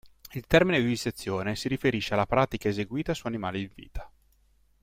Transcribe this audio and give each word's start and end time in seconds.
Il 0.33 0.47
termine 0.47 0.79
vivisezione 0.79 1.55
si 1.55 1.67
riferisce 1.67 2.15
alla 2.15 2.25
pratica 2.25 2.67
eseguita 2.67 3.13
su 3.13 3.27
animali 3.27 3.61
in 3.61 3.69
vita. 3.75 4.11